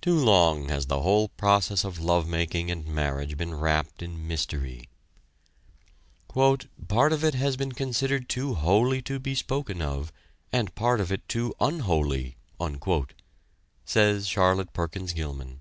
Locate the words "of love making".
1.82-2.70